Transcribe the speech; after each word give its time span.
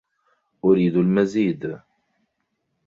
أريد 0.65 0.95
المزيد 0.97 1.79